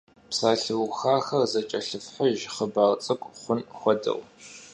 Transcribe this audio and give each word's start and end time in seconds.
Psalheuxaxer 0.31 1.43
zeç'elhıfhıjj, 1.51 2.41
xhıbar 2.55 2.91
ts'ık'u 3.01 3.29
xhun 3.41 3.59
xuedeu. 3.79 4.19